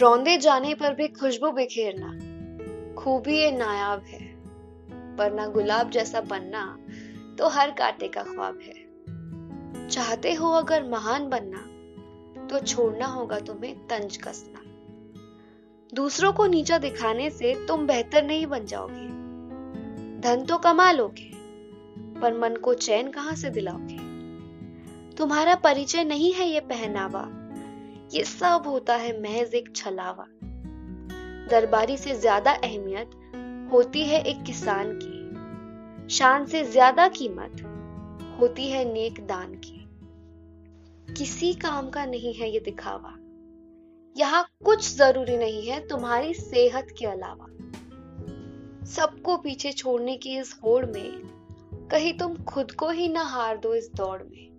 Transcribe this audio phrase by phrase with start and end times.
[0.00, 2.08] रौंदे जाने पर भी खुशबू बिखेरना
[2.94, 4.18] खूबी ये नायाब है,
[5.16, 6.64] वरना गुलाब जैसा बनना
[7.38, 13.74] तो हर कांटे का ख्वाब है। चाहते हो अगर महान बनना तो छोड़ना होगा तुम्हें
[13.86, 14.60] तंज कसना।
[15.92, 19.06] दूसरों को नीचा दिखाने से तुम बेहतर नहीं बन जाओगे।
[20.20, 21.30] धन तो कमा लोगे,
[22.20, 23.98] पर मन को चैन कहाँ से दिलाओगे?
[25.16, 27.24] तुम्हारा परिचय नहीं है ये पहनावा
[28.12, 30.26] ये सब होता है महज एक छलावा।
[31.50, 33.10] दरबारी से ज़्यादा अहमियत
[33.72, 37.62] होती है एक किसान की। शान से ज़्यादा कीमत
[38.40, 39.80] होती है नेक दान की।
[41.14, 43.14] किसी काम का नहीं है ये दिखावा।
[44.16, 47.46] यहाँ कुछ ज़रूरी नहीं है तुम्हारी सेहत के अलावा।
[48.86, 53.74] सबको पीछे छोड़ने की इस होड़ में कहीं तुम खुद को ही ना हार दो
[53.74, 54.53] इस दौड़ में।